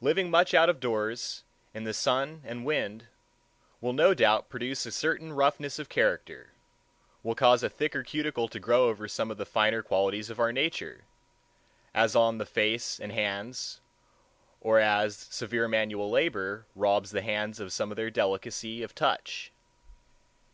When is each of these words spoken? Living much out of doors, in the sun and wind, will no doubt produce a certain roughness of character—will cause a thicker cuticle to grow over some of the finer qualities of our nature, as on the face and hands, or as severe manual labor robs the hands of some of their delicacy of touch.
Living 0.00 0.30
much 0.30 0.54
out 0.54 0.70
of 0.70 0.80
doors, 0.80 1.44
in 1.74 1.84
the 1.84 1.92
sun 1.92 2.40
and 2.46 2.64
wind, 2.64 3.08
will 3.82 3.92
no 3.92 4.14
doubt 4.14 4.48
produce 4.48 4.86
a 4.86 4.90
certain 4.90 5.30
roughness 5.30 5.78
of 5.78 5.90
character—will 5.90 7.34
cause 7.34 7.62
a 7.62 7.68
thicker 7.68 8.02
cuticle 8.02 8.48
to 8.48 8.58
grow 8.58 8.88
over 8.88 9.06
some 9.06 9.30
of 9.30 9.36
the 9.36 9.44
finer 9.44 9.82
qualities 9.82 10.30
of 10.30 10.40
our 10.40 10.52
nature, 10.52 11.04
as 11.92 12.16
on 12.16 12.38
the 12.38 12.46
face 12.46 12.98
and 12.98 13.12
hands, 13.12 13.82
or 14.62 14.78
as 14.78 15.14
severe 15.14 15.68
manual 15.68 16.10
labor 16.10 16.64
robs 16.74 17.10
the 17.10 17.20
hands 17.20 17.60
of 17.60 17.70
some 17.70 17.90
of 17.92 17.96
their 17.96 18.10
delicacy 18.10 18.82
of 18.82 18.94
touch. 18.94 19.52